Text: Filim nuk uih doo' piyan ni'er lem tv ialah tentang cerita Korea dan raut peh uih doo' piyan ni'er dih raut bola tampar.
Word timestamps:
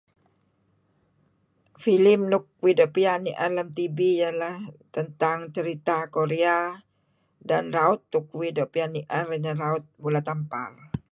Filim 1.83 2.21
nuk 2.31 2.43
uih 2.63 2.75
doo' 2.77 2.93
piyan 2.95 3.19
ni'er 3.25 3.51
lem 3.57 3.69
tv 3.77 3.97
ialah 4.21 4.57
tentang 4.95 5.39
cerita 5.55 5.97
Korea 6.15 6.57
dan 7.49 7.63
raut 7.77 8.01
peh 8.11 8.25
uih 8.39 8.51
doo' 8.57 8.71
piyan 8.73 8.91
ni'er 8.95 9.25
dih 9.43 9.55
raut 9.63 9.83
bola 10.03 10.21
tampar. 10.29 10.71